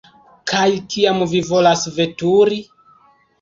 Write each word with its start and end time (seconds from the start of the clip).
Kaj 0.51 0.63
kiam 0.95 1.21
vi 1.33 1.41
volas 1.51 1.85
veturi? 1.99 2.59